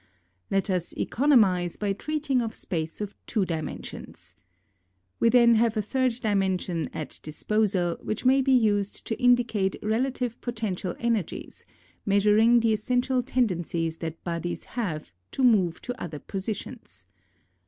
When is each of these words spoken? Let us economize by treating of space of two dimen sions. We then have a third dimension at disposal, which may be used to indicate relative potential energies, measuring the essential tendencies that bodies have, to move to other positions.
Let 0.49 0.71
us 0.71 0.93
economize 0.93 1.77
by 1.77 1.93
treating 1.93 2.41
of 2.41 2.55
space 2.55 3.01
of 3.01 3.13
two 3.27 3.45
dimen 3.45 3.85
sions. 3.85 4.33
We 5.19 5.29
then 5.29 5.53
have 5.53 5.77
a 5.77 5.81
third 5.83 6.13
dimension 6.23 6.89
at 6.91 7.19
disposal, 7.21 7.97
which 8.01 8.25
may 8.25 8.41
be 8.41 8.51
used 8.51 9.05
to 9.05 9.21
indicate 9.21 9.75
relative 9.83 10.41
potential 10.41 10.95
energies, 10.97 11.65
measuring 12.03 12.61
the 12.61 12.73
essential 12.73 13.21
tendencies 13.21 13.97
that 13.99 14.23
bodies 14.23 14.63
have, 14.63 15.13
to 15.33 15.43
move 15.43 15.83
to 15.83 16.01
other 16.01 16.17
positions. 16.17 17.05